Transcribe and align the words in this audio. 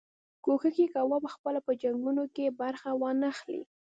کوښښ 0.43 0.75
یې 0.81 0.87
کاوه 0.93 1.17
پخپله 1.25 1.59
په 1.67 1.71
جنګونو 1.81 2.23
کې 2.35 2.55
برخه 2.61 2.89
وانه 3.01 3.29
خلي. 3.39 3.61